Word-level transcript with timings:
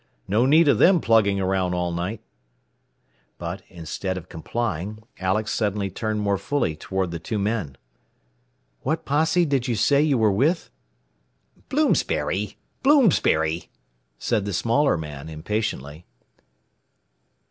No 0.27 0.47
need 0.47 0.67
of 0.67 0.79
them 0.79 0.99
plugging 0.99 1.39
around 1.39 1.75
all 1.75 1.91
night." 1.91 2.21
But, 3.37 3.61
instead 3.69 4.17
of 4.17 4.29
complying, 4.29 5.03
Alex 5.19 5.51
suddenly 5.51 5.91
turned 5.91 6.21
more 6.21 6.39
fully 6.39 6.75
toward 6.75 7.11
the 7.11 7.19
two 7.19 7.37
men. 7.37 7.77
"What 8.81 9.05
posse 9.05 9.45
did 9.45 9.67
you 9.67 9.75
say 9.75 10.01
you 10.01 10.17
were 10.17 10.31
with?" 10.31 10.71
"Bloomsbury! 11.69 12.57
Bloomsbury!" 12.81 13.69
said 14.17 14.45
the 14.45 14.53
smaller 14.53 14.97
man, 14.97 15.29
impatiently. 15.29 16.07